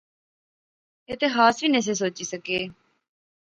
ایہہ 1.07 1.19
تہ 1.19 1.27
خاص 1.35 1.55
وی 1.61 1.67
نہسے 1.73 1.93
سوچی 2.01 2.25
سکے 2.33 2.59